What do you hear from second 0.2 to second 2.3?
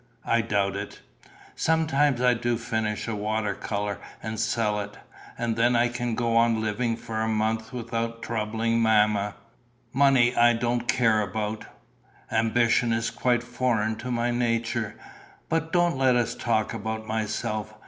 I doubt it. Sometimes